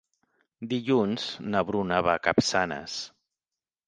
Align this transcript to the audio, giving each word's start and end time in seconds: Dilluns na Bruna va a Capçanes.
Dilluns 0.69 1.25
na 1.55 1.61
Bruna 1.67 1.99
va 2.07 2.15
a 2.21 2.21
Capçanes. 2.29 2.97